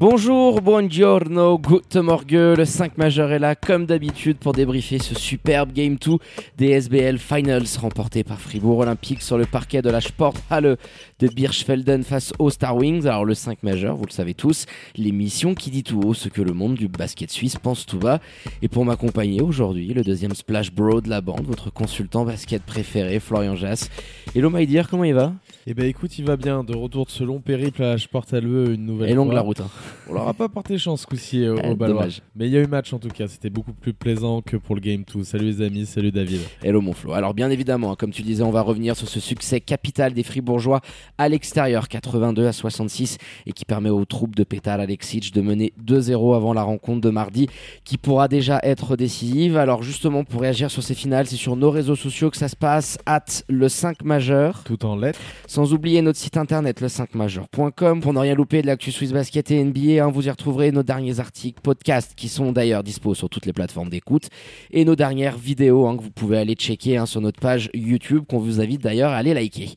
[0.00, 5.72] Bonjour, buongiorno, good morgue, le 5 majeur est là comme d'habitude pour débriefer ce superbe
[5.72, 6.18] Game 2
[6.56, 10.76] des SBL Finals remporté par Fribourg Olympique sur le parquet de la Sporthalle
[11.18, 13.06] de Birchfelden face aux Star Wings.
[13.08, 16.42] Alors le 5 majeur, vous le savez tous, l'émission qui dit tout haut ce que
[16.42, 18.20] le monde du basket suisse pense tout bas.
[18.62, 23.18] Et pour m'accompagner aujourd'hui, le deuxième Splash Bro de la bande, votre consultant basket préféré,
[23.18, 23.90] Florian Jass.
[24.32, 25.32] Hello my dear, comment il va?
[25.66, 28.44] Eh ben écoute, il va bien, de retour de ce long périple à la Sporthalle
[28.44, 29.60] une nouvelle Et longue la route.
[29.60, 29.68] hein.
[30.08, 32.22] On leur a pas porté chance ce coup-ci euh, Eh, au dommage.
[32.34, 34.74] Mais il y a eu match en tout cas, c'était beaucoup plus plaisant que pour
[34.74, 35.24] le Game 2.
[35.24, 36.40] Salut les amis, salut David.
[36.62, 37.12] Hello mon Flo.
[37.12, 40.22] Alors bien évidemment, hein, comme tu disais, on va revenir sur ce succès capital des
[40.22, 40.80] Fribourgeois
[41.18, 45.72] à l'extérieur, 82 à 66, et qui permet aux troupes de Pétal Alexic de mener
[45.84, 47.48] 2-0 avant la rencontre de mardi,
[47.84, 49.56] qui pourra déjà être décisive.
[49.56, 52.56] Alors justement, pour réagir sur ces finales, c'est sur nos réseaux sociaux que ça se
[52.56, 54.62] passe, at le 5 majeur.
[54.64, 55.20] Tout en lettres.
[55.46, 59.50] Sans oublier notre site internet le 5majeur.com pour ne rien louper de l'actu Swiss Basket
[59.50, 59.77] et NBA.
[60.00, 63.52] Hein, vous y retrouverez nos derniers articles, podcasts qui sont d'ailleurs dispo sur toutes les
[63.52, 64.28] plateformes d'écoute
[64.70, 68.24] et nos dernières vidéos hein, que vous pouvez aller checker hein, sur notre page YouTube
[68.28, 69.70] qu'on vous invite d'ailleurs à aller liker.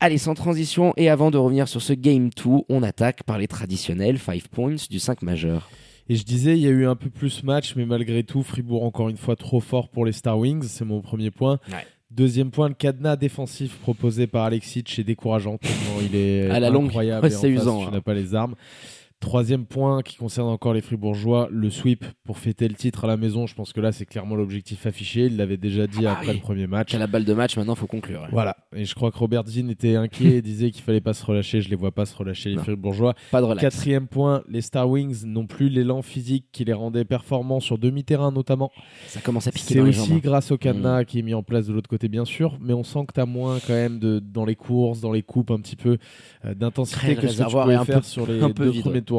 [0.00, 3.48] Allez, sans transition et avant de revenir sur ce Game 2, on attaque par les
[3.48, 5.70] traditionnels 5 points du 5 majeur.
[6.08, 8.84] Et je disais, il y a eu un peu plus match, mais malgré tout, Fribourg
[8.84, 10.62] encore une fois trop fort pour les Star Wings.
[10.62, 11.58] C'est mon premier point.
[11.68, 11.84] Ouais.
[12.12, 15.58] Deuxième point, le cadenas défensif proposé par Alexic est décourageant.
[16.00, 17.24] Il est À la longue, incroyable.
[17.24, 18.54] ouais, c'est usant, Tu n'as pas les armes.
[19.26, 23.16] Troisième point qui concerne encore les Fribourgeois, le sweep pour fêter le titre à la
[23.16, 23.48] maison.
[23.48, 25.26] Je pense que là, c'est clairement l'objectif affiché.
[25.26, 26.34] Il l'avait déjà dit Ah après oui.
[26.34, 26.92] le premier match.
[26.92, 28.24] T'as la balle de match, maintenant faut conclure.
[28.30, 31.26] Voilà, et je crois que Robert Zinn était inquiet et disait qu'il fallait pas se
[31.26, 31.60] relâcher.
[31.60, 32.62] Je les vois pas se relâcher, les Non.
[32.62, 33.14] Fribourgeois.
[33.32, 33.62] Pas de relax.
[33.62, 38.30] Quatrième point, les Star Wings n'ont plus l'élan physique qui les rendait performants sur demi-terrain
[38.30, 38.70] notamment.
[39.08, 40.20] Ça commence à piquer C'est les aussi hein.
[40.22, 42.84] grâce au cadenas qui est mis en place de l'autre côté bien sûr, mais on
[42.84, 45.58] sent que tu as moins quand même de, dans les courses, dans les coupes un
[45.60, 45.98] petit peu
[46.44, 48.94] euh, d'intensité que ce que tu pouvais un faire peu- sur les deux vide, premiers
[48.98, 49.02] ouais.
[49.02, 49.15] tours.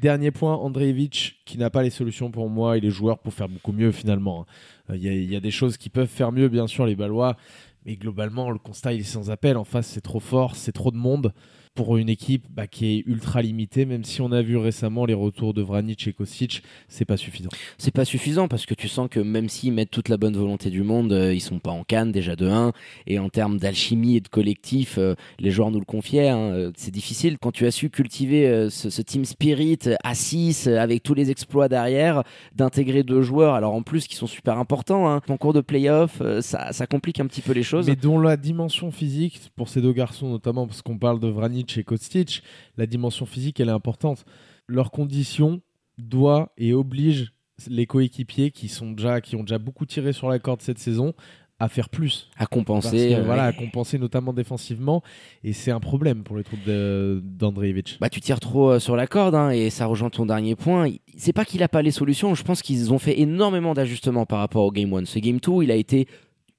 [0.00, 3.48] Dernier point, Andreevich qui n'a pas les solutions pour moi et les joueurs pour faire
[3.48, 4.46] beaucoup mieux finalement.
[4.90, 6.96] Euh, Il y, a- y a des choses qui peuvent faire mieux bien sûr les
[6.96, 7.36] Balois,
[7.84, 9.56] mais globalement le constat il est sans appel.
[9.56, 11.32] En face c'est trop fort, c'est trop de monde
[11.74, 15.14] pour une équipe bah, qui est ultra limitée, même si on a vu récemment les
[15.14, 17.50] retours de Vranic et Kostic, c'est pas suffisant.
[17.78, 20.70] C'est pas suffisant parce que tu sens que même s'ils mettent toute la bonne volonté
[20.70, 22.72] du monde, euh, ils sont pas en canne déjà de 1
[23.06, 26.72] et en termes d'alchimie et de collectif, euh, les joueurs nous le confiaient, hein, euh,
[26.76, 30.78] c'est difficile quand tu as su cultiver euh, ce, ce team spirit à 6 euh,
[30.78, 32.22] avec tous les exploits derrière,
[32.54, 35.20] d'intégrer deux joueurs alors en plus qui sont super importants hein.
[35.28, 37.86] en cours de playoff, euh, ça, ça complique un petit peu les choses.
[37.88, 41.61] Mais dont la dimension physique, pour ces deux garçons notamment, parce qu'on parle de Vranic
[41.76, 42.42] et Kostic,
[42.76, 44.24] la dimension physique, elle est importante.
[44.66, 45.60] Leur condition
[45.98, 47.32] doit et oblige
[47.68, 51.14] les coéquipiers qui, sont déjà, qui ont déjà beaucoup tiré sur la corde cette saison
[51.62, 52.28] à faire plus.
[52.36, 53.10] à compenser.
[53.10, 55.02] que, euh, voilà, à compenser notamment défensivement.
[55.44, 57.98] Et c'est un problème pour les troupes d'Andreevich.
[58.00, 60.90] Bah, tu tires trop euh, sur la corde hein, et ça rejoint ton dernier point.
[61.16, 64.40] C'est pas qu'il a pas les solutions, je pense qu'ils ont fait énormément d'ajustements par
[64.40, 65.04] rapport au Game 1.
[65.04, 66.08] Ce Game 2, il a été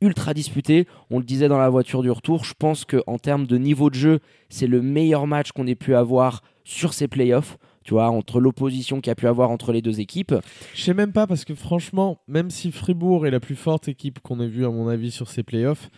[0.03, 0.87] ultra disputé.
[1.09, 2.43] On le disait dans la voiture du retour.
[2.43, 4.19] Je pense que en termes de niveau de jeu,
[4.49, 7.57] c'est le meilleur match qu'on ait pu avoir sur ces playoffs.
[7.83, 10.35] Tu vois, entre l'opposition qu'il y a pu avoir entre les deux équipes.
[10.73, 14.19] Je sais même pas parce que franchement, même si Fribourg est la plus forte équipe
[14.19, 15.89] qu'on ait vue à mon avis sur ces playoffs,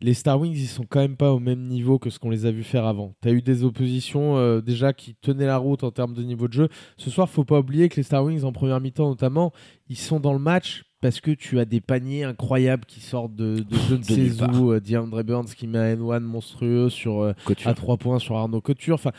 [0.00, 2.46] les Star Wings ils sont quand même pas au même niveau que ce qu'on les
[2.46, 3.14] a vu faire avant.
[3.22, 6.48] Tu as eu des oppositions euh, déjà qui tenaient la route en termes de niveau
[6.48, 6.68] de jeu.
[6.96, 9.52] Ce soir, faut pas oublier que les Star Wings en première mi-temps notamment,
[9.88, 13.60] ils sont dans le match parce que tu as des paniers incroyables qui sortent de,
[13.60, 17.32] de je ne sais où, DeAndre Burns qui met un N1 monstrueux sur euh,
[17.64, 18.94] à 3 points sur Arnaud Couture.
[18.94, 19.12] Enfin,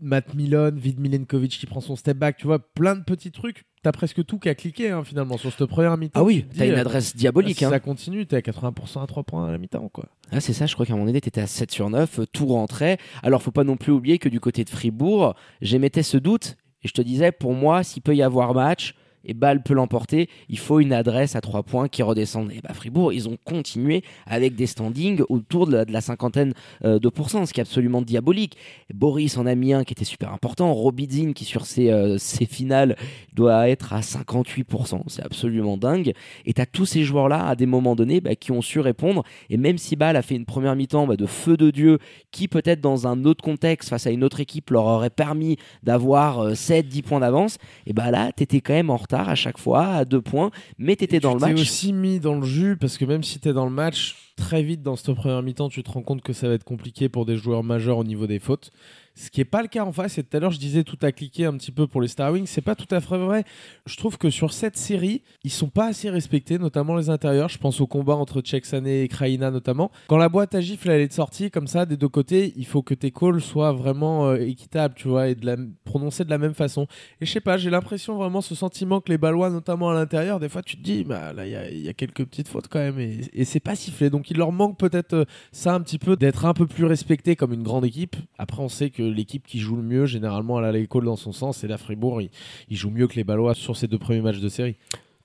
[0.00, 3.64] Matt Milon, Vid Milenkovic qui prend son step back, tu vois, plein de petits trucs.
[3.82, 6.20] T'as presque tout qu'à cliquer hein, finalement sur cette première mi-temps.
[6.20, 7.58] Ah oui, t'as une euh, adresse diabolique.
[7.58, 7.70] Si hein.
[7.70, 10.06] ça continue, t'es à 80% à 3 points à la mi-temps, quoi.
[10.30, 12.26] Ah, c'est ça, je crois qu'à un moment donné, t'étais à 7 sur 9, euh,
[12.32, 12.98] tout rentrait.
[13.22, 16.88] Alors, faut pas non plus oublier que du côté de Fribourg, j'émettais ce doute, et
[16.88, 18.94] je te disais, pour moi, s'il peut y avoir match,
[19.28, 22.50] et Bâle peut l'emporter, il faut une adresse à trois points qui redescende.
[22.50, 26.54] Et bah Fribourg, ils ont continué avec des standings autour de la, cinquantaine
[26.84, 28.56] euh, de pourcents, ce qui est absolument diabolique.
[28.92, 32.46] Boris en a mis un qui était super important, Robidzin qui sur ses, euh, ses
[32.46, 32.96] finales
[33.34, 36.14] doit être à 58%, c'est absolument dingue.
[36.46, 39.24] Et tu as tous ces joueurs-là à des moments donnés bah, qui ont su répondre,
[39.50, 41.98] et même si Bâle a fait une première mi-temps bah, de feu de Dieu,
[42.30, 46.52] qui peut-être dans un autre contexte, face à une autre équipe, leur aurait permis d'avoir
[46.52, 49.58] 7-10 euh, points d'avance, et bah là, tu étais quand même en retard à chaque
[49.58, 51.54] fois, à deux points, mais tu étais dans le match.
[51.54, 54.34] Tu aussi mis dans le jus, parce que même si tu es dans le match,
[54.36, 57.08] très vite dans cette première mi-temps, tu te rends compte que ça va être compliqué
[57.08, 58.70] pour des joueurs majeurs au niveau des fautes.
[59.18, 60.16] Ce qui n'est pas le cas en face.
[60.18, 62.32] Et tout à l'heure, je disais tout a cliqué un petit peu pour les Star
[62.32, 62.46] Wings.
[62.46, 63.44] C'est pas tout à fait vrai.
[63.84, 67.48] Je trouve que sur cette série, ils sont pas assez respectés, notamment les intérieurs.
[67.48, 69.90] Je pense au combat entre Tcheksane et Kraina notamment.
[70.06, 72.82] Quand la boîte à gifles elle est sortie comme ça des deux côtés, il faut
[72.82, 76.38] que tes calls soient vraiment euh, équitables, tu vois, et de la prononcer de la
[76.38, 76.86] même façon.
[77.20, 80.38] Et je sais pas, j'ai l'impression vraiment ce sentiment que les Balois, notamment à l'intérieur,
[80.38, 83.00] des fois tu te dis, bah là il y, a quelques petites fautes quand même
[83.00, 84.10] et, et c'est pas sifflé.
[84.10, 87.34] Donc il leur manque peut-être euh, ça un petit peu d'être un peu plus respecté
[87.34, 88.16] comme une grande équipe.
[88.38, 91.32] Après on sait que l'équipe qui joue le mieux, généralement, elle a l'école dans son
[91.32, 91.64] sens.
[91.64, 92.30] Et la Fribourg, il,
[92.76, 94.76] joue mieux que les Ballois sur ces deux premiers matchs de série.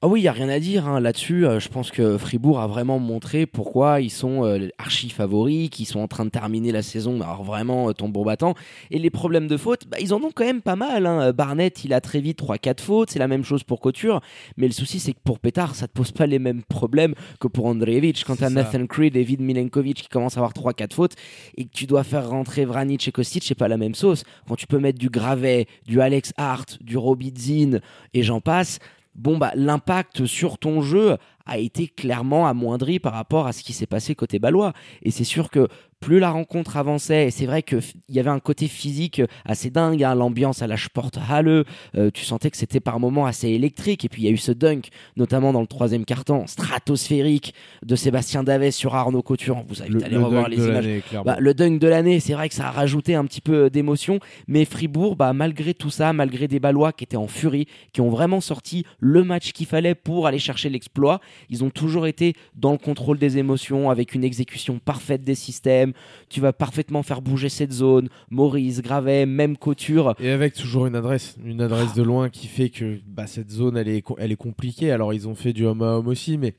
[0.05, 1.00] Ah oui, il n'y a rien à dire hein.
[1.00, 1.47] là-dessus.
[1.47, 5.85] Euh, je pense que Fribourg a vraiment montré pourquoi ils sont euh, archi favoris, qu'ils
[5.85, 8.53] sont en train de terminer la saison, alors vraiment euh, tombeau battant.
[8.91, 11.05] Et les problèmes de faute, bah, ils en ont quand même pas mal.
[11.05, 11.31] Hein.
[11.31, 14.19] Barnett, il a très vite 3-4 fautes, c'est la même chose pour Couture.
[14.57, 17.47] Mais le souci, c'est que pour Pétard, ça te pose pas les mêmes problèmes que
[17.47, 18.25] pour Andreevich.
[18.25, 21.13] Quand tu as Nathan Creed, David Milenkovic qui commencent à avoir 3-4 fautes
[21.55, 24.25] et que tu dois faire rentrer Vranic et Kostic, c'est pas la même sauce.
[24.50, 27.79] Quand tu peux mettre du Gravet, du Alex Hart, du Robidzin
[28.13, 28.79] et j'en passe
[29.15, 33.74] bon bah l'impact sur ton jeu a été clairement amoindri par rapport à ce qui
[33.74, 34.74] s'est passé côté balois.
[35.01, 35.68] Et c'est sûr que
[36.03, 37.79] plus la rencontre avançait, et c'est vrai qu'il
[38.09, 41.63] y avait un côté physique assez dingue, hein, l'ambiance à la porte Halle,
[41.95, 44.38] euh, tu sentais que c'était par moments assez électrique, et puis il y a eu
[44.38, 47.53] ce dunk, notamment dans le troisième carton, stratosphérique
[47.85, 51.03] de Sébastien Davet sur Arnaud Couture, vous avez allé revoir les images.
[51.23, 54.19] Bah, le dunk de l'année, c'est vrai que ça a rajouté un petit peu d'émotion,
[54.50, 58.09] mais Fribourg, bah, malgré tout ça, malgré des Balois qui étaient en furie, qui ont
[58.09, 62.73] vraiment sorti le match qu'il fallait pour aller chercher l'exploit, ils ont toujours été dans
[62.73, 65.93] le contrôle des émotions, avec une exécution parfaite des systèmes,
[66.30, 68.10] tu vas parfaitement faire bouger cette zone.
[68.30, 70.16] Maurice, Gravet, même Couture.
[70.19, 73.78] Et avec toujours une adresse, une adresse de loin qui fait que bah, cette zone,
[73.78, 74.92] elle est, elle est compliquée.
[74.92, 76.56] Alors, ils ont fait du homme à homme aussi, mais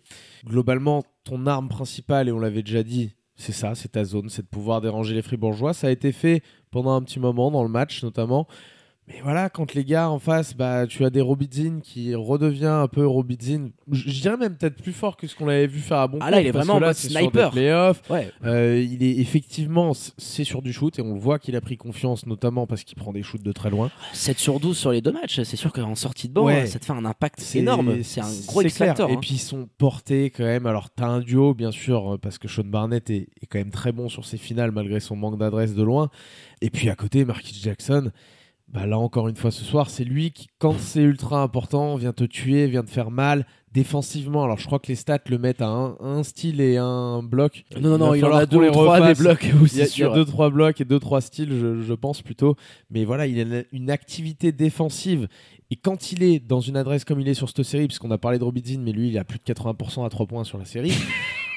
[0.46, 4.42] globalement, ton arme principale, et on l'avait déjà dit, c'est ça, c'est ta zone, c'est
[4.42, 5.74] de pouvoir déranger les fribourgeois.
[5.74, 8.46] Ça a été fait pendant un petit moment dans le match, notamment.
[9.06, 12.88] Mais voilà, quand les gars en face, bah, tu as des Robidzin qui redevient un
[12.88, 13.68] peu Robidzin.
[13.92, 16.30] Je dirais même peut-être plus fort que ce qu'on avait vu faire à bon Ah
[16.30, 17.52] là, il est vraiment là, sniper.
[18.08, 18.30] Ouais.
[18.46, 22.24] Euh, il est effectivement, c'est sur du shoot et on voit qu'il a pris confiance,
[22.24, 23.90] notamment parce qu'il prend des shoots de très loin.
[24.14, 26.86] 7 sur 12 sur les deux matchs, c'est sûr qu'en sortie de banc, ça te
[26.86, 28.02] fait un impact énorme.
[28.02, 29.10] C'est un gros extracteur.
[29.10, 29.18] Et hein.
[29.20, 30.64] puis ils sont portés quand même.
[30.64, 33.70] Alors, tu as un duo, bien sûr, parce que Sean Barnett est, est quand même
[33.70, 36.08] très bon sur ses finales malgré son manque d'adresse de loin.
[36.62, 38.10] Et puis à côté, Marquis Jackson.
[38.68, 42.12] Bah là encore une fois ce soir, c'est lui qui, quand c'est ultra important, vient
[42.12, 44.44] te tuer, vient te faire mal défensivement.
[44.44, 47.64] Alors je crois que les stats le mettent à un, style et un bloc.
[47.78, 50.24] Non, non, non, il, en a deux ou trois des blocs Il y a, deux,
[50.24, 52.56] trois blocs et deux, trois styles, je, pense plutôt.
[52.90, 55.28] Mais voilà, il a une activité défensive.
[55.70, 58.18] Et quand il est dans une adresse comme il est sur cette série, puisqu'on a
[58.18, 60.64] parlé de Robidzin, mais lui il a plus de 80% à 3 points sur la
[60.64, 60.94] série.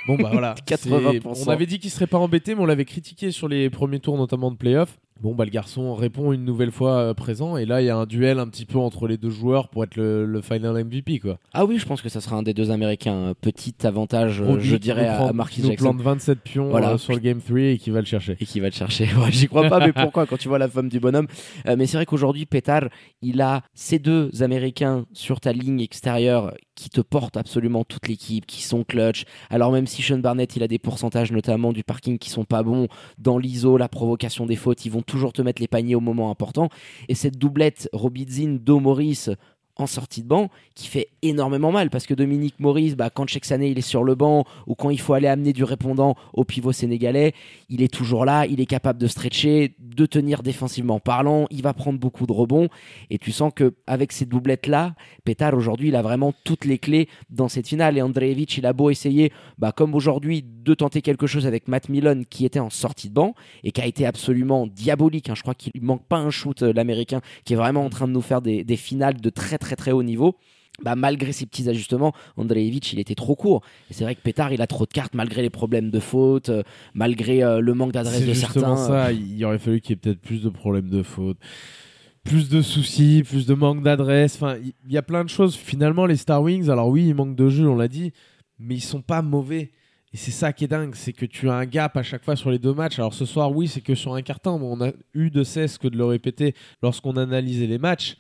[0.08, 1.46] Bon bah voilà, 80%.
[1.46, 4.18] on avait dit qu'il serait pas embêté, mais on l'avait critiqué sur les premiers tours,
[4.18, 4.98] notamment de playoff.
[5.22, 7.58] Bon, bah, le garçon répond une nouvelle fois euh, présent.
[7.58, 9.84] Et là, il y a un duel un petit peu entre les deux joueurs pour
[9.84, 11.20] être le, final MVP.
[11.20, 11.40] Quoi.
[11.54, 13.34] Ah oui, je pense que ça sera un des deux Américains.
[13.42, 15.94] Petit avantage, euh, je dirais, à Marquis Jackson.
[15.94, 16.92] plante 27 pions voilà.
[16.92, 18.38] Euh, sur le Game 3 et qui va le chercher.
[18.40, 19.08] Et qui va le chercher.
[19.30, 21.28] J'y crois pas, mais pourquoi quand tu vois la femme du bonhomme
[21.66, 22.90] Mais c'est vrai qu'aujourd'hui, Pétard,
[23.22, 28.46] il a ces deux Américains sur ta ligne extérieure qui te portent absolument toute l'équipe,
[28.46, 29.26] qui sont clutch.
[29.50, 32.64] Alors même si Sean Barnett, il a des pourcentages notamment du parking qui sont pas
[32.64, 32.88] bons,
[33.18, 36.30] dans l'ISO, la provocation des fautes, ils vont toujours te mettre les paniers au moment
[36.30, 36.70] important.
[37.08, 39.30] Et cette doublette Robidzin, Do Morris
[39.78, 43.70] en sortie de banc qui fait énormément mal parce que Dominique Maurice, bah, quand année
[43.70, 46.72] il est sur le banc ou quand il faut aller amener du répondant au pivot
[46.72, 47.34] sénégalais,
[47.70, 51.74] il est toujours là, il est capable de stretcher, de tenir défensivement parlant, il va
[51.74, 52.70] prendre beaucoup de rebonds
[53.10, 56.78] et tu sens que avec ces doublettes là, Pétard aujourd'hui il a vraiment toutes les
[56.78, 61.02] clés dans cette finale et Andreevich il a beau essayer, bah, comme aujourd'hui, de tenter
[61.02, 64.06] quelque chose avec Matt Milon qui était en sortie de banc et qui a été
[64.06, 65.30] absolument diabolique.
[65.30, 65.36] Hein.
[65.36, 68.14] Je crois qu'il manque pas un shoot euh, l'américain qui est vraiment en train de
[68.14, 70.38] nous faire des, des finales de très très très très haut niveau.
[70.84, 73.64] Bah, malgré ces petits ajustements, Andreevich il était trop court.
[73.90, 76.50] Et c'est vrai que Pétard il a trop de cartes malgré les problèmes de faute,
[76.50, 76.62] euh,
[76.94, 78.78] malgré euh, le manque d'adresse de certains.
[78.78, 81.38] ça, il aurait fallu qu'il y ait peut-être plus de problèmes de faute.
[82.24, 84.36] plus de soucis, plus de manque d'adresse.
[84.36, 85.56] Enfin, il y, a plein de choses.
[85.56, 88.12] Finalement, les Star Wings, alors oui, il manque de jeu, on l'a dit,
[88.60, 89.72] mais ils sont pas mauvais.
[90.14, 92.36] Et c'est ça qui est dingue, c'est que tu as un gap à chaque fois
[92.36, 93.00] sur les deux matchs.
[93.00, 95.80] Alors ce soir, oui, c'est que sur un carton, mais on a eu de cesse
[95.80, 98.18] que de le répéter lorsqu'on analysait les matchs.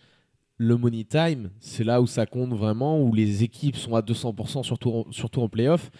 [0.59, 4.63] Le money time, c'est là où ça compte vraiment, où les équipes sont à 200%,
[4.63, 5.91] surtout en, surtout en playoff.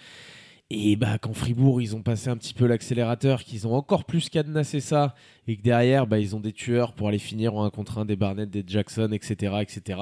[0.70, 4.28] Et bah, quand Fribourg, ils ont passé un petit peu l'accélérateur, qu'ils ont encore plus
[4.28, 5.16] cadenassé ça,
[5.48, 8.06] et que derrière, bah, ils ont des tueurs pour aller finir en un contre un,
[8.06, 9.56] des Barnett, des Jackson, etc.
[9.62, 10.00] etc.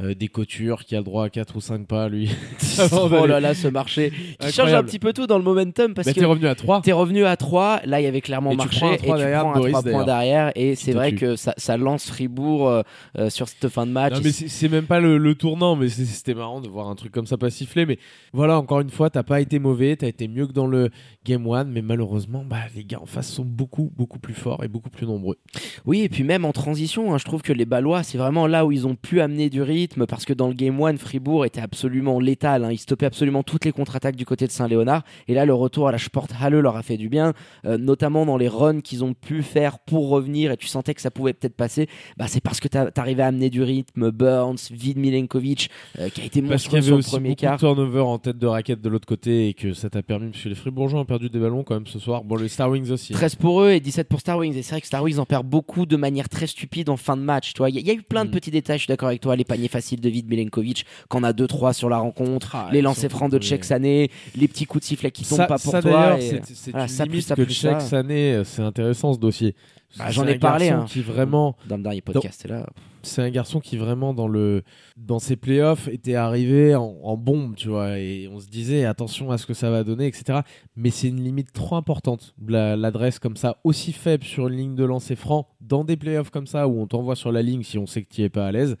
[0.00, 2.30] Euh, des Couture qui a le droit à 4 ou 5 pas, lui.
[2.92, 5.92] oh là là, ce marché qui change un petit peu tout dans le momentum.
[5.92, 6.80] Parce bah, que t'es revenu à 3.
[6.80, 9.82] T'es revenu à 3, là, il y avait clairement marché, et tu prends un 3
[9.82, 12.82] points derrière, et c'est vrai que ça, ça, lance Fribourg euh,
[13.18, 14.14] euh, sur cette fin de match.
[14.14, 17.12] Non, mais c'est même pas le, le tournant, mais c'était marrant de voir un truc
[17.12, 17.84] comme ça pas siffler.
[17.84, 17.98] Mais
[18.32, 20.90] voilà, encore une fois, t'as pas été mauvais, t'as été mieux que dans le
[21.24, 24.68] Game 1, mais malheureusement, bah, les gars en face sont beaucoup, beaucoup plus forts et
[24.68, 25.36] beaucoup plus nombreux.
[25.84, 28.64] Oui, et puis même en transition, hein, je trouve que les Ballois, c'est vraiment là
[28.64, 31.60] où ils ont pu amener du rythme, parce que dans le Game 1, Fribourg était
[31.60, 32.64] absolument létal.
[32.64, 35.02] Hein, ils stoppaient absolument toutes les contre-attaques du côté de Saint-Léonard.
[35.26, 37.32] Et là, le retour à la Sporthalle leur a fait du bien,
[37.64, 41.00] euh, notamment dans les runs qu'ils ont pu faire pour revenir, et tu sentais que
[41.00, 41.88] ça pouvait peut-être passer.
[42.16, 44.10] Bah, c'est parce que tu arrivais à amener du rythme.
[44.10, 47.58] Burns, Vid Milenkovic, euh, qui a été monstrueux sur le premier quart.
[47.58, 50.48] turnover en tête de raquette de l'autre côté, et que ça t'a permis, parce que
[50.48, 52.24] les Fribourgeois ont perdu des ballons quand même ce soir.
[52.24, 53.12] Bon, les Star Wings aussi.
[53.12, 53.36] 13 hein.
[53.40, 54.56] pour eux et 17 pour Star Wings.
[54.56, 57.16] Et c'est vrai que Star Wings en perd beaucoup de manière très stupide en fin
[57.16, 57.52] de match.
[57.68, 58.32] Il y, a eu plein de mm.
[58.32, 59.36] petits détails, je suis d'accord avec toi.
[59.36, 63.10] Les paniers faciles de Vid Milenkovic, qu'on a 2-3 sur la rencontre, ah, les lancers
[63.10, 66.16] francs de Czech Sané, les petits coups de sifflet qui tombent pas pour ça, toi.
[66.18, 69.54] C'est voilà, ça plus, que Sané, euh, c'est intéressant ce dossier.
[69.98, 70.68] Bah, j'en ai parlé.
[70.70, 70.84] Hein.
[70.88, 71.56] Qui vraiment.
[71.68, 72.66] Dans le dernier podcast, c'est là
[73.06, 74.62] c'est un garçon qui vraiment dans le
[74.96, 79.38] dans ses playoffs était arrivé en, bombe, tu vois, et on se disait attention à
[79.38, 80.40] ce que ça va donner, etc.
[80.74, 84.84] Mais c'est une limite trop importante, l'adresse comme ça, aussi faible sur une ligne de
[84.84, 87.86] lancer franc, dans des playoffs comme ça où on t'envoie sur la ligne si on
[87.86, 88.76] sait que tu es pas à l'aise.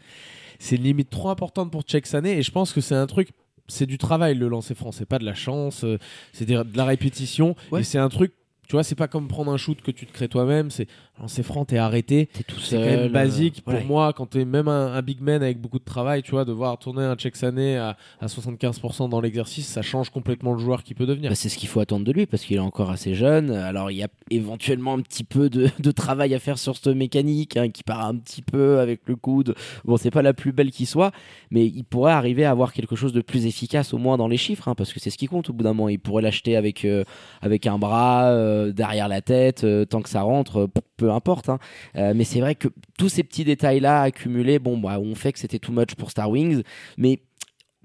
[0.58, 3.30] C'est une limite trop importante pour Check Sané et je pense que c'est un truc
[3.68, 5.98] c'est du travail le lancer franc, c'est pas de la chance, euh,
[6.32, 8.32] c'est de la répétition et c'est un truc
[8.66, 10.70] tu vois, c'est pas comme prendre un shoot que tu te crées toi-même.
[10.70, 10.88] C'est
[11.26, 12.28] c'est franc, t'es arrêté.
[12.32, 15.60] T'es tout C'est quand même basique pour moi quand t'es même un, big man avec
[15.60, 16.22] beaucoup de travail.
[16.22, 20.10] Tu vois, de voir tourner un check sané à, à 75% dans l'exercice, ça change
[20.10, 21.30] complètement le joueur qui peut devenir.
[21.30, 23.50] Bah, c'est ce qu'il faut attendre de lui parce qu'il est encore assez jeune.
[23.50, 26.88] Alors il y a éventuellement un petit peu de, de travail à faire sur cette
[26.88, 29.54] mécanique hein, qui part un petit peu avec le coude.
[29.84, 31.12] Bon, c'est pas la plus belle qui soit,
[31.50, 34.36] mais il pourrait arriver à avoir quelque chose de plus efficace au moins dans les
[34.36, 35.88] chiffres hein, parce que c'est ce qui compte au bout d'un moment.
[35.88, 37.04] Il pourrait l'acheter avec euh,
[37.42, 38.30] avec un bras.
[38.30, 40.66] Euh, euh, derrière la tête, euh, tant que ça rentre, euh,
[41.06, 41.48] peu importe.
[41.48, 41.58] Hein.
[41.94, 45.58] mais c'est vrai que tous ces petits détails-là accumulés, bon, bah, on fait que c'était
[45.58, 46.62] too much pour Star Wings,
[46.96, 47.20] mais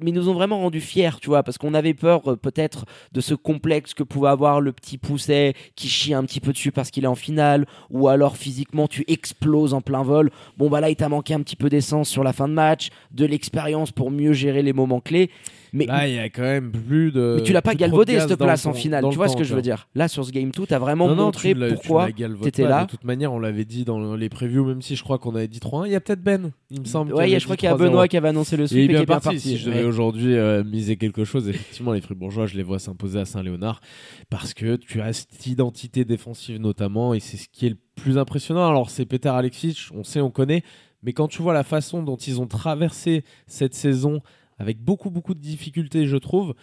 [0.04, 3.36] mais nous ont vraiment rendu fiers, tu vois, parce qu'on avait peur peut-être de ce
[3.36, 7.04] complexe que pouvait avoir le petit pousset qui chie un petit peu dessus parce qu'il
[7.04, 10.32] est en finale, ou alors physiquement tu exploses en plein vol.
[10.58, 12.90] Bon bah là il t'a manqué un petit peu d'essence sur la fin de match,
[13.12, 15.30] de l'expérience pour mieux gérer les moments clés.
[15.74, 17.36] Mais là, il y a quand même plus de.
[17.38, 19.06] Mais tu l'as pas galvaudé cette place en finale.
[19.10, 21.14] Tu vois ce que je veux dire Là, sur ce game 2, tu as vraiment
[21.14, 22.86] montré pourquoi tu étais là.
[22.86, 25.48] De toute manière, on l'avait dit dans les previews, même si je crois qu'on avait
[25.48, 25.88] dit 3-1.
[25.88, 27.14] Il y a peut-être Ben, il me semble.
[27.14, 29.06] Ouais, je crois qu'il y a Benoît qui avait annoncé le sweep et, qui est
[29.06, 29.40] parti.
[29.40, 33.20] Si je devais aujourd'hui euh, miser quelque chose, effectivement, les Fribourgeois, je les vois s'imposer
[33.20, 33.82] à Saint-Léonard
[34.30, 38.18] parce que tu as cette identité défensive notamment et c'est ce qui est le plus
[38.18, 38.68] impressionnant.
[38.68, 40.64] Alors, c'est Peter Alexic, on sait, on connaît.
[41.04, 44.22] Mais quand tu vois la façon dont ils ont traversé cette saison
[44.62, 46.54] avec beaucoup, beaucoup de difficultés, je trouve.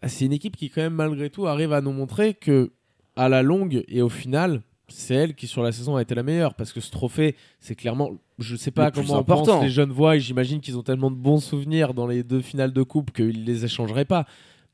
[0.00, 2.72] Bah, c'est une équipe qui, quand même, malgré tout, arrive à nous montrer que,
[3.16, 6.22] à la longue et au final, c'est elle qui, sur la saison, a été la
[6.22, 6.54] meilleure.
[6.54, 8.10] Parce que ce trophée, c'est clairement.
[8.38, 9.62] Je ne sais pas comment important.
[9.62, 12.72] les jeunes voient, et j'imagine qu'ils ont tellement de bons souvenirs dans les deux finales
[12.72, 14.26] de coupe qu'ils ne les échangeraient pas.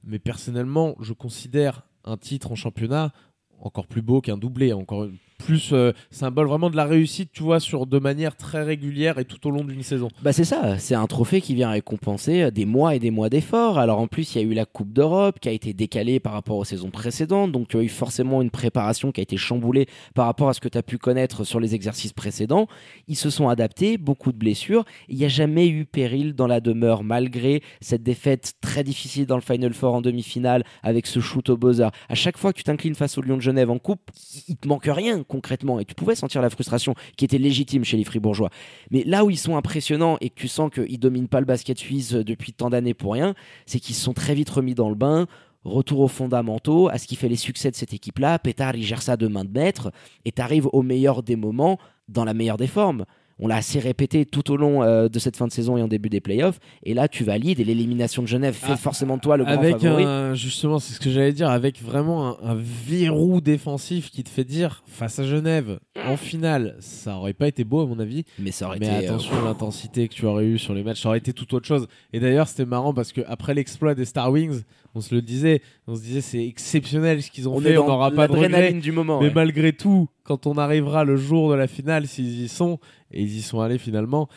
[0.03, 3.13] Mais personnellement, je considère un titre en championnat
[3.61, 7.61] encore plus beau qu'un doublé, encore plus euh, symbole vraiment de la réussite, tu vois,
[7.61, 10.09] sur de manière très régulière et tout au long d'une saison.
[10.23, 13.31] Bah c'est ça, c'est un trophée qui vient récompenser euh, des mois et des mois
[13.31, 13.79] d'efforts.
[13.79, 16.33] Alors en plus, il y a eu la Coupe d'Europe qui a été décalée par
[16.33, 19.87] rapport aux saisons précédentes, donc tu as eu forcément une préparation qui a été chamboulée
[20.15, 22.67] par rapport à ce que tu as pu connaître sur les exercices précédents.
[23.07, 24.85] Ils se sont adaptés, beaucoup de blessures.
[25.09, 29.37] Il n'y a jamais eu péril dans la demeure malgré cette défaite très difficile dans
[29.37, 31.91] le Final Four en demi-finale avec ce shoot au buzzer.
[32.09, 34.11] À chaque fois que tu t'inclines face au Lyon de Genève en coupe,
[34.49, 35.79] il te manque rien concrètement.
[35.79, 38.51] Et tu pouvais sentir la frustration qui était légitime chez les Fribourgeois.
[38.91, 41.79] Mais là où ils sont impressionnants et que tu sens qu'ils dominent pas le basket
[41.79, 43.35] suisse depuis tant d'années pour rien,
[43.67, 45.27] c'est qu'ils sont très vite remis dans le bain
[45.65, 48.39] retour aux fondamentaux, à ce qui fait les succès de cette équipe-là.
[48.39, 49.91] Pétard, il gère ça de main de maître,
[50.25, 50.43] et tu
[50.73, 53.05] au meilleur des moments, dans la meilleure des formes.
[53.39, 55.89] On l'a assez répété tout au long euh, de cette fin de saison et en
[55.89, 56.59] début des playoffs.
[56.83, 59.55] Et là, tu valides et l'élimination de Genève fait Ah, forcément de toi le grand
[59.55, 60.05] avec favori.
[60.05, 64.29] un, justement, c'est ce que j'allais dire, avec vraiment un, un verrou défensif qui te
[64.29, 68.25] fait dire face à Genève en finale, ça aurait pas été beau à mon avis.
[68.39, 69.07] Mais ça aurait Mais été.
[69.09, 71.67] euh, attention l'intensité que tu aurais eu sur les matchs, ça aurait été tout autre
[71.67, 71.87] chose.
[72.13, 74.63] Et d'ailleurs, c'était marrant parce que après l'exploit des Star Wings,
[74.99, 77.87] on se le disait, on se disait c'est exceptionnel ce qu'ils ont on fait, on
[77.87, 78.73] n'aura pas de regrets.
[78.73, 79.21] du moment.
[79.21, 79.35] Mais ouais.
[79.35, 82.81] malgré tout, quand on arrivera le jour de la finale, s'ils y sont,
[83.13, 84.29] et ils y sont allés finalement,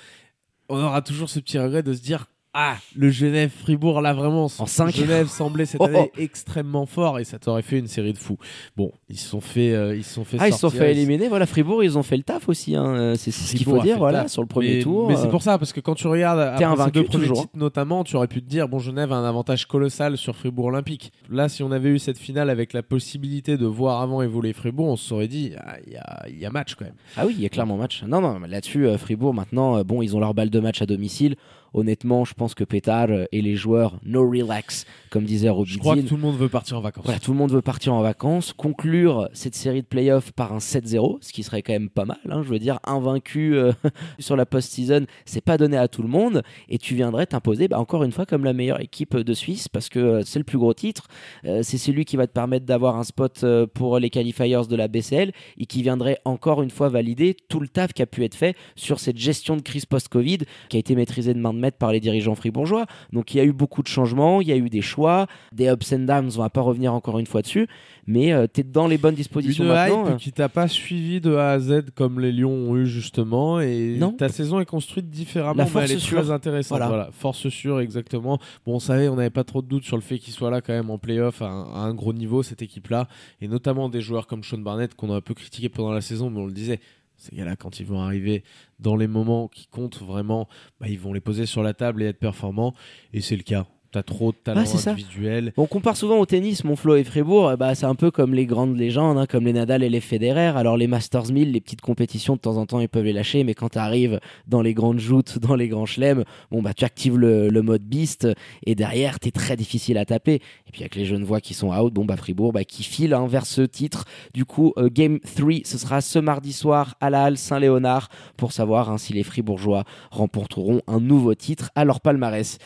[0.70, 4.66] on aura toujours ce petit regret de se dire Ah, le Genève-Fribourg, là vraiment, En
[4.66, 4.94] cinq.
[4.94, 8.38] Genève semblait cette Oh, année extrêmement fort et ça t'aurait fait une série de fous.
[8.76, 10.92] Bon, ils se sont fait, euh, ils sont fait Ah, ils se sont sortir, fait
[10.94, 11.30] ils- éliminer.
[11.30, 12.76] Voilà, Fribourg, ils ont fait le taf aussi.
[12.76, 13.14] hein.
[13.16, 15.08] C'est ce qu'il faut dire, voilà, sur le premier mais, tour.
[15.08, 17.48] Mais c'est euh, pour ça, parce que quand tu regardes après ces deux premiers titres
[17.56, 21.14] notamment, tu aurais pu te dire bon, Genève a un avantage colossal sur Fribourg Olympique.
[21.30, 24.88] Là, si on avait eu cette finale avec la possibilité de voir avant évoluer Fribourg,
[24.88, 26.96] on se serait dit ah, il y, a, il y a match quand même.
[27.16, 28.04] Ah oui, il y a clairement match.
[28.04, 30.86] Non, non, là-dessus, euh, Fribourg, maintenant, euh, bon, ils ont leur balle de match à
[30.86, 31.38] domicile.
[31.74, 35.96] Honnêtement, je pense que Pétard euh, et les joueurs, no relax, comme disait Je crois
[35.96, 37.06] que tout le monde veut partir en vacances.
[37.06, 40.58] Voilà, tout le monde veut partir en vacances, conclure cette série de playoffs par un
[40.58, 42.18] 7-0, ce qui serait quand même pas mal.
[42.30, 42.42] hein.
[42.44, 43.72] je veux dire, invaincu euh,
[44.20, 46.44] sur la post-season, c'est pas donné à tout le monde.
[46.68, 49.88] Et tu viendrais t'imposer, bah, encore une fois, comme la meilleure équipe de Suisse, parce
[49.88, 51.08] que euh, c'est le plus gros titre.
[51.46, 54.88] Euh, c'est celui qui va te permettre d'avoir un spot pour les qualifiers de la
[54.88, 58.36] BCL et qui viendrait encore une fois valider tout le taf qui a pu être
[58.36, 61.92] fait sur cette gestion de crise post-Covid qui a été maîtrisée de main de par
[61.92, 62.86] les dirigeants fribourgeois.
[63.14, 65.70] Donc il y a eu beaucoup de changements, il y a eu des choix, des
[65.70, 67.68] ups and downs, on va pas revenir encore une fois dessus,
[68.08, 70.06] mais tu es dans les bonnes dispositions Une maintenant.
[70.08, 70.18] hype euh.
[70.18, 73.98] qui t'a pas suivi de A à Z comme les Lions ont eu justement et
[74.00, 74.12] Non.
[74.14, 76.22] ta saison est construite différemment La mais force elle est sûre.
[76.22, 76.88] très intéressante Voilà.
[76.88, 77.10] voilà.
[77.12, 80.18] force sûre exactement bon on savait on n'avait pas trop de doutes sur le fait
[80.18, 82.88] qu'il soit là quand même en playoff à un, à un gros niveau cette équipe
[82.90, 83.08] là
[83.42, 86.30] et notamment des joueurs comme Sean Barnett qu'on a un peu critiqué pendant la saison
[86.30, 86.80] mais on le disait
[87.22, 88.44] ces gars-là, quand ils vont arriver
[88.80, 90.48] dans les moments qui comptent vraiment,
[90.80, 92.74] bah, ils vont les poser sur la table et être performants.
[93.14, 93.68] Et c'est le cas.
[93.92, 95.52] T'as trop de talent individuel.
[95.58, 98.34] On compare souvent au tennis, mon Flo et Fribourg, eh bah, c'est un peu comme
[98.34, 100.54] les grandes légendes, hein, comme les Nadal et les Federer.
[100.56, 103.44] Alors les Masters 1000, les petites compétitions, de temps en temps, ils peuvent les lâcher,
[103.44, 106.86] mais quand tu arrives dans les grandes joutes, dans les grands chelems, bon, bah, tu
[106.86, 108.30] actives le, le mode beast,
[108.66, 110.36] et derrière, tu es très difficile à taper.
[110.36, 113.14] Et puis avec les jeunes voix qui sont out, bon, bah, Fribourg, bah, qui file
[113.14, 114.06] hein, vers ce titre.
[114.34, 118.08] Du coup, euh, Game 3, ce sera ce mardi soir à la Halle Saint-Léonard,
[118.38, 122.58] pour savoir hein, si les Fribourgeois remporteront un nouveau titre à leur palmarès.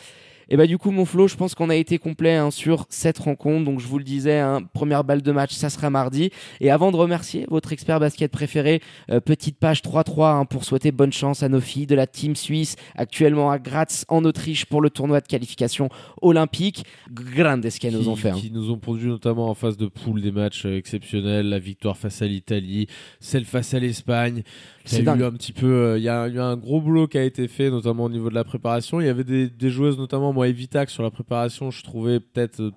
[0.48, 3.18] Et bah du coup mon Flo, je pense qu'on a été complet hein, sur cette
[3.18, 3.64] rencontre.
[3.64, 6.30] Donc je vous le disais, hein, première balle de match, ça sera mardi.
[6.60, 10.92] Et avant de remercier votre expert basket préféré, euh, petite page 3-3 hein, pour souhaiter
[10.92, 14.80] bonne chance à nos filles de la team suisse actuellement à Graz en Autriche pour
[14.80, 15.88] le tournoi de qualification
[16.22, 16.84] olympique.
[17.12, 18.30] Grande ce qu'elles nous ont fait.
[18.30, 18.36] hein.
[18.38, 21.96] qui nous ont produit notamment en phase de poule des matchs euh, exceptionnels, la victoire
[21.96, 22.86] face à l'Italie,
[23.20, 24.42] celle face à l'Espagne.
[24.86, 26.80] C'est Il y a eu un petit peu, euh, il y, a eu un gros
[26.80, 29.00] boulot qui a été fait, notamment au niveau de la préparation.
[29.00, 32.20] Il y avait des, des joueuses, notamment moi Evita, que sur la préparation, je trouvais
[32.20, 32.70] peut-être euh,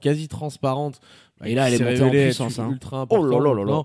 [0.00, 1.00] quasi transparente.
[1.44, 2.68] Et là, elle est montée en puissance, hein.
[2.70, 3.82] ultra Oh là là là là.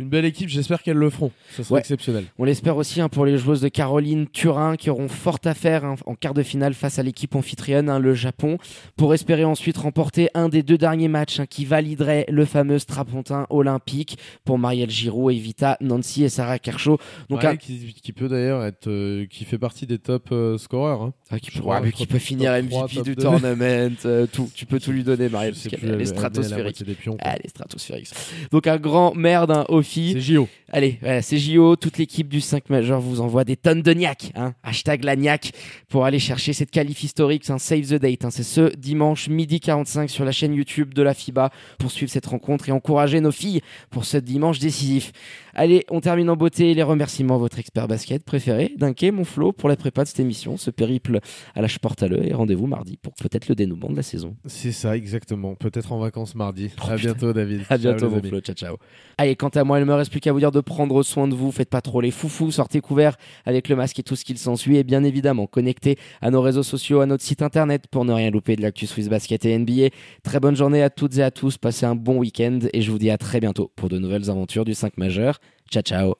[0.00, 1.30] Une belle équipe, j'espère qu'elles le feront.
[1.56, 1.78] Serait Ouais.
[1.80, 2.24] exceptionnel.
[2.38, 5.84] On l'espère aussi hein, pour les joueuses de Caroline Turin qui auront fort à faire
[5.84, 8.58] hein, en quart de finale face à l'équipe amphitrionne, hein, le Japon,
[8.96, 13.46] pour espérer ensuite remporter un des deux derniers matchs hein, qui validerait le fameux strapontin
[13.50, 16.98] olympique pour Marielle Giroud, Evita, Nancy et Sarah Kershaw.
[17.30, 20.58] Donc Ouais, un- qui, qui peut d'ailleurs être, euh, qui fait partie des top euh,
[20.58, 21.12] scoreurs.
[21.30, 23.22] Ah, qui, peut, crois, ouais, qui peut finir MVP 3, top du 2.
[23.22, 24.50] tournament, euh, tout.
[24.56, 26.82] Tu peux tout lui donner, Marielle, parce qu'elle est stratosphérique.
[27.20, 28.08] Elle est stratosphérique.
[28.50, 30.14] Donc un grand merde aux filles.
[30.14, 30.48] C'est JO.
[30.72, 34.32] Allez, voilà, c'est JO, toute l'équipe du 5 majeur vous envoie des tonnes de niac,
[34.34, 35.52] hein, hashtag la niac,
[35.88, 39.28] pour aller chercher cette qualif historique, c'est un save the date, hein, c'est ce dimanche
[39.28, 43.20] midi 45 sur la chaîne YouTube de la FIBA pour suivre cette rencontre et encourager
[43.20, 45.12] nos filles pour ce dimanche décisif.
[45.54, 49.52] Allez, on termine en beauté les remerciements à votre expert basket préféré, Dunké, mon Flo,
[49.52, 51.20] pour la prépa de cette émission, ce périple
[51.54, 54.36] à la Portaleux et rendez-vous mardi pour peut-être le dénouement de la saison.
[54.46, 55.54] C'est ça, exactement.
[55.54, 56.70] Peut-être en vacances mardi.
[56.78, 56.96] Oh, à putain.
[56.96, 57.60] bientôt, David.
[57.68, 58.22] À Ciao, bientôt, mon.
[58.22, 58.40] Flo.
[58.40, 58.76] Ciao, ciao.
[59.18, 61.34] Allez, quant à moi, il me reste plus qu'à vous dire de prendre soin de
[61.34, 61.50] vous.
[61.50, 62.50] Faites pas trop les foufous.
[62.50, 64.76] Sortez couverts avec le masque et tout ce qu'il s'ensuit.
[64.76, 68.30] Et bien évidemment, connectez à nos réseaux sociaux, à notre site internet pour ne rien
[68.30, 69.88] louper de l'actu Swiss Basket et NBA.
[70.22, 71.58] Très bonne journée à toutes et à tous.
[71.58, 74.64] Passez un bon week-end et je vous dis à très bientôt pour de nouvelles aventures
[74.64, 75.38] du 5 majeur.
[75.70, 76.12] Ciao, ciao.